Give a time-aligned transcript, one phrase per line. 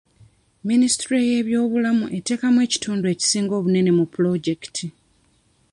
[0.67, 4.87] Minisitule y'ebyobulamu eteekamu ekitundu ekisinga obunene mu pulojekiti.